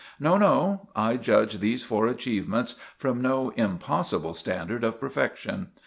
No, 0.19 0.35
no—I 0.35 1.15
judge 1.17 1.59
these 1.59 1.83
four 1.83 2.07
achievements 2.07 2.73
from 2.97 3.21
no 3.21 3.49
impossible 3.51 4.33
standard 4.33 4.83
of 4.83 4.99
perfection. 4.99 5.67